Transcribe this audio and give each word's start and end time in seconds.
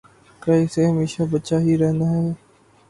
کیا 0.41 0.55
اسے 0.55 0.81
ہمیشہ 0.87 1.23
بچہ 1.31 1.55
ہی 1.65 1.77
رہنا 1.77 2.05
ہے؟ 2.11 2.27